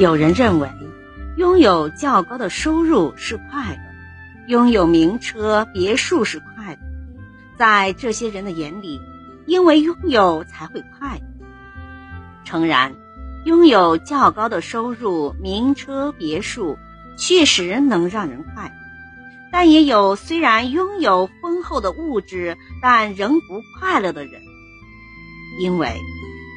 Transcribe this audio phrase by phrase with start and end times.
[0.00, 0.70] 有人认为，
[1.36, 3.82] 拥有较高的收入是快乐，
[4.48, 6.78] 拥有名车别墅是快乐。
[7.58, 8.98] 在这些人的眼里，
[9.44, 11.46] 因为拥有才会快乐。
[12.46, 12.94] 诚然，
[13.44, 16.78] 拥有较高的收入、名车别墅，
[17.18, 18.72] 确实能让人快乐。
[19.52, 24.40] 但也有虽然拥有丰厚的物质，但仍不快乐的人。
[25.60, 25.94] 因为，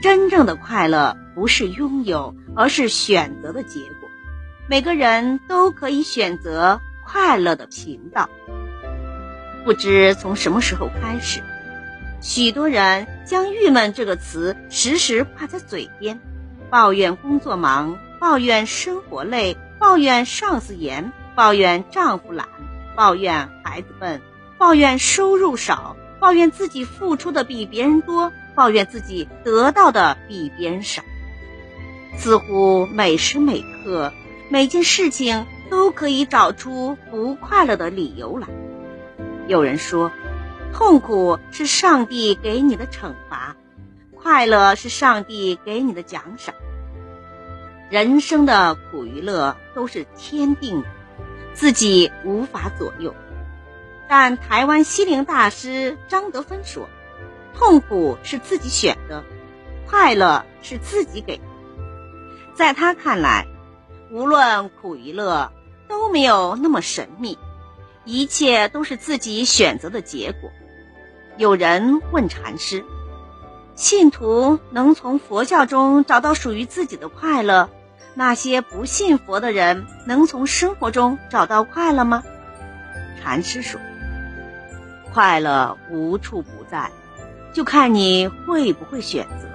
[0.03, 4.09] 真正的快乐不是拥有，而是选择的结果。
[4.67, 8.29] 每个人都可以选择快乐的频道。
[9.63, 11.41] 不知从什么时候开始，
[12.19, 16.19] 许多人将“郁闷”这个词时时挂在嘴边，
[16.69, 22.49] 抱怨工作忙，抱怨生活累，抱怨上司严，抱怨丈夫懒。
[22.93, 24.19] 抱怨孩子笨，
[24.57, 31.03] 抱怨收入少，抱怨自己付出的比别人多，抱怨自己得到的比别人少。
[32.17, 34.13] 似乎每时每刻，
[34.49, 38.47] 每件事情都可以找出不快乐的理由来。
[39.47, 40.11] 有人说，
[40.73, 43.55] 痛苦是上帝给你的惩罚，
[44.15, 46.55] 快乐是上帝给你的奖赏。
[47.89, 50.87] 人生的苦与乐都是天定的。
[51.53, 53.13] 自己无法左右，
[54.09, 56.89] 但台湾心灵大师张德芬说
[57.57, 59.23] ：“痛苦是自己选的，
[59.87, 61.43] 快乐是自己给的。”
[62.55, 63.47] 在他看来，
[64.11, 65.51] 无论苦与乐
[65.87, 67.37] 都没有那么神秘，
[68.05, 70.51] 一切都是自己选择的结果。
[71.37, 72.85] 有人问禅师
[73.75, 77.69] ：“信徒能从佛教中找到属于自己的快乐？”
[78.15, 82.23] 那些不信佛的人能从生活中找到快乐吗？
[83.19, 83.81] 禅师说
[85.11, 86.91] ：“快乐无处不在，
[87.53, 89.47] 就看你会不会选择。”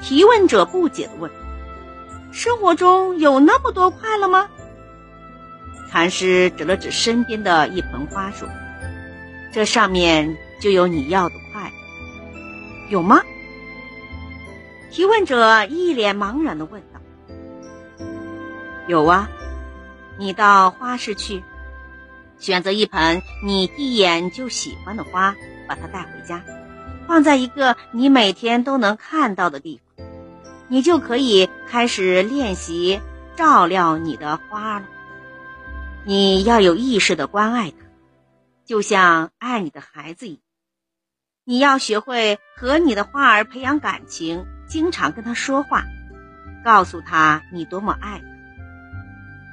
[0.00, 1.30] 提问者不解的问
[2.32, 4.48] ：“生活中有那么多快乐吗？”
[5.90, 8.48] 禅师指了指身边的一盆花说
[9.52, 13.22] ：“这上面就有你要的快乐，有吗？”
[14.92, 17.00] 提问者一脸茫然的问道。
[18.86, 19.28] 有啊，
[20.18, 21.42] 你到花市去，
[22.38, 25.34] 选择一盆你一眼就喜欢的花，
[25.66, 26.42] 把它带回家，
[27.06, 30.06] 放在一个你每天都能看到的地方，
[30.68, 33.00] 你就可以开始练习
[33.36, 34.86] 照料你的花了。
[36.04, 37.76] 你要有意识的关爱它，
[38.64, 40.40] 就像爱你的孩子一样。
[41.44, 45.84] 你要学会和你的花儿培养感情，经常跟他说话，
[46.64, 48.26] 告诉他你多么爱他。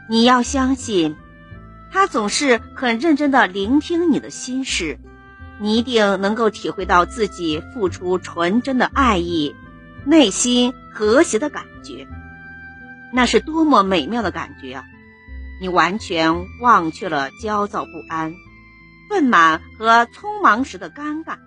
[0.10, 1.16] 你要相信，
[1.92, 4.98] 他总是很认真的聆听你的心事，
[5.60, 9.56] 你一定能够体会到自己付出纯真的爱意，
[10.06, 12.08] 内心和谐的感觉，
[13.14, 14.84] 那是多么美妙的感觉啊！
[15.62, 18.34] 你完全忘却了焦躁不安、
[19.10, 21.38] 愤满和匆忙时的尴尬，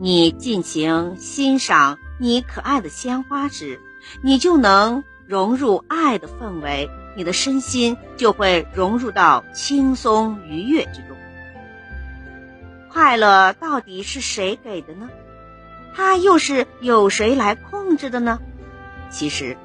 [0.00, 3.80] 你尽情欣赏你可爱的鲜花时，
[4.22, 6.88] 你就能融入爱的氛围。
[7.16, 11.09] 你的身心就会融入到轻松愉悦之中。
[12.92, 15.08] 快乐到底是谁给的呢？
[15.94, 18.40] 它又是由谁来控制的呢？
[19.10, 19.56] 其实，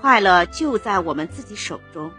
[0.00, 2.10] 快乐就在我们自己手中。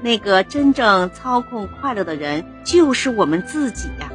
[0.00, 4.10] 那个真正操控快乐的人就是我们自己呀。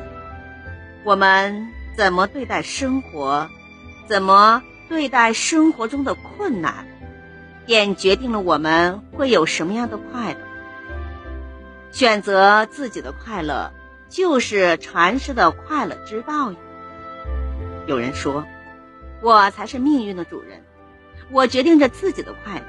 [1.04, 3.50] 我们怎么对待生活，
[4.08, 6.86] 怎么对待生活中的困难？
[7.66, 10.40] 便决定了我们会有什么样的快乐。
[11.92, 13.72] 选择自己的快乐，
[14.09, 16.57] 就是禅师的快乐之道呀。
[17.85, 18.45] 有人说，
[19.22, 20.63] 我才是命运的主人，
[21.31, 22.66] 我决定着自己的快乐。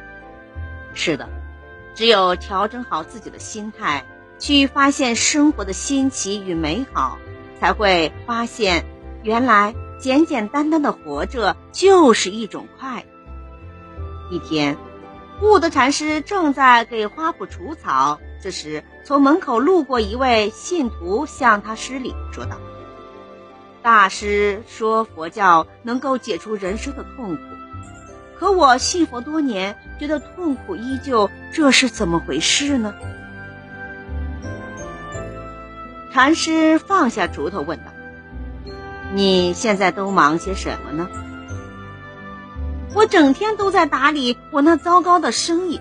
[0.94, 1.28] 是的，
[1.94, 4.04] 只有调整好自己的心态，
[4.38, 7.18] 去发现生活的新奇与美好，
[7.60, 8.84] 才会发现，
[9.22, 13.06] 原来简简单单的活着就是一种快乐。
[14.30, 14.76] 一天。
[15.40, 22.58] 悟德禅师正在给花圃除草，这时从门口路过一位信徒，向他施礼，说道
[23.80, 27.42] ：“大师说佛教能够解除人生的痛苦，
[28.38, 32.94] 可我信佛多年，觉得痛苦依旧，这是怎么回事呢？”
[36.12, 37.84] 禅师放下锄头，问道
[39.16, 41.08] ：“你现在都忙些什么呢？”
[42.94, 45.80] 我整天都在打理我那糟糕的生意，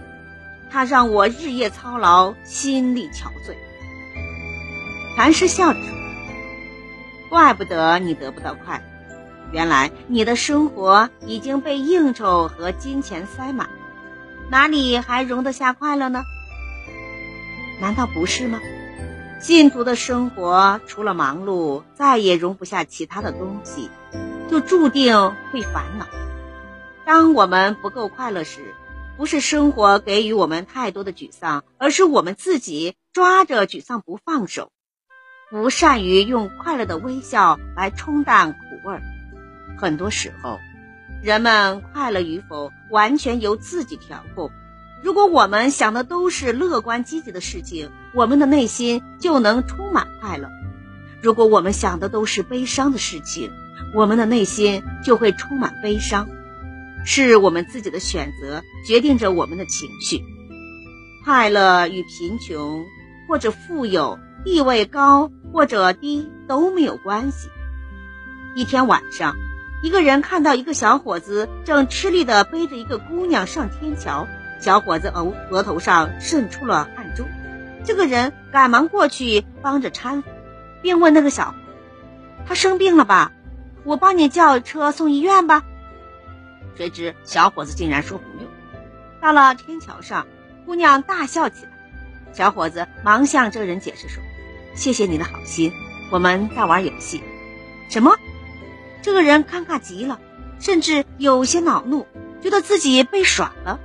[0.72, 3.56] 他让我日夜操劳，心力憔悴。
[5.16, 5.90] 禅师笑着说
[7.30, 9.18] ：“怪不得你得不到快乐，
[9.52, 13.70] 原来你的生活已经被应酬和金钱塞满。
[14.50, 16.24] 哪里还容得下快乐呢？
[17.82, 18.60] 难道不是吗？
[19.40, 23.92] 信徒的生活除了忙碌，再也容不下其他的东西，
[24.50, 26.08] 就注定会烦恼。
[27.06, 28.74] 当我们不够快乐时，
[29.18, 34.72] 不是生活给予我们太多的沮丧，而是我们自己抓着沮丧不放手，
[35.50, 39.02] 不善于用快乐的微笑来冲淡苦味儿。
[39.80, 40.60] 很多时候，
[41.24, 44.52] 人们快乐与否完全由自己调控。
[45.04, 50.48] 如果我们想的都是乐观积极的事情，我们的内心就能充满快乐；
[51.24, 53.52] 如果我们想的都是悲伤的事情，
[53.96, 56.30] 我们的内心就会充满悲伤。
[57.06, 60.24] 是我们自己的选择决定着我们的情绪。
[61.24, 62.86] 快乐与贫穷，
[63.28, 67.50] 或者富有、地位高或者低都没有关系。
[68.56, 69.36] 一天晚上，
[69.84, 74.28] 一个人看到一个小伙子正吃力地背着一个姑娘上天桥。
[74.60, 77.24] 小伙子额额头上渗出了汗珠，
[77.86, 80.30] 这个人赶忙过去帮着搀扶，
[80.82, 81.54] 并问那个小
[82.48, 83.34] ：“他生病了吧？
[83.84, 85.64] 我帮你叫车送医院吧。”
[86.78, 88.48] 谁知小伙子竟然说不用。
[89.20, 90.28] 到了天桥上，
[90.66, 91.72] 姑娘大笑起来，
[92.34, 94.22] 小伙子忙向这人解释说
[94.76, 95.72] ：“谢谢你的好心，
[96.12, 97.24] 我们在玩游戏。”
[97.90, 98.16] 什么？
[99.02, 100.20] 这个人尴尬极了，
[100.60, 102.06] 甚至有些恼怒，
[102.42, 103.80] 觉得自己被耍了。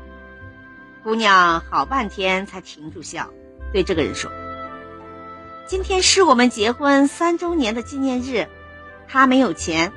[1.02, 3.30] 姑娘好半天才停住笑，
[3.72, 4.30] 对这个人说
[5.66, 8.48] ：“今天是我们结婚三周年的纪念日，
[9.08, 9.92] 他没有钱，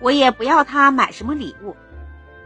[0.00, 1.76] 我也不要他买什么礼物，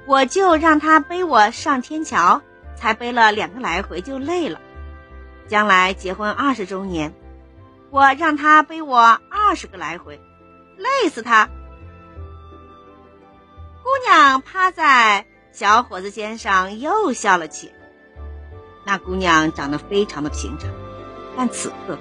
[0.07, 2.41] 我就让他背我上天桥，
[2.77, 4.61] 才背了两个来回就累了。
[5.49, 7.13] 将来结婚二十周年，
[7.91, 10.21] 我让他背我二十个来回，
[10.77, 11.49] 累死他。”
[13.83, 17.75] 姑娘趴在小伙子肩上又笑了起来。
[18.85, 20.69] 那姑娘长得非常的平常，
[21.37, 21.99] 但此刻，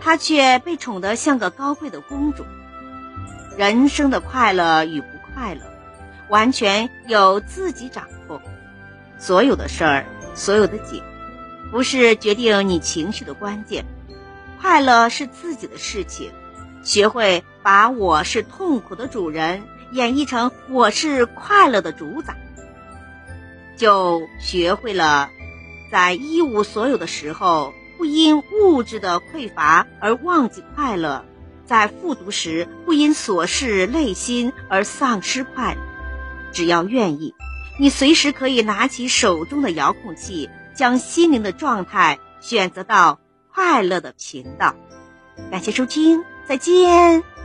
[0.00, 2.44] 她却被宠得像个高贵的公主。
[3.56, 5.60] 人生的快乐与不快乐，
[6.30, 8.40] 完全由自己掌控。
[9.18, 11.02] 所有的事儿，所有的景，
[11.70, 13.84] 不是决定你情绪的关键。
[14.58, 16.30] 快乐是自己的事情，
[16.82, 19.62] 学会把我是痛苦的主人
[19.92, 22.34] 演绎成我是快乐的主宰，
[23.76, 25.28] 就学会了。
[25.90, 31.24] 在一无所有的时候，不因物质的匮乏而忘记快乐；
[31.66, 35.80] 在复读时，不因琐事累心而丧失快乐。
[36.52, 37.34] 只要愿意，
[37.78, 43.20] 你随时可以拿起手中的遥控器，将心灵的状态选择到
[43.52, 44.74] 快乐的频道。
[45.50, 47.39] 感谢收听，再见。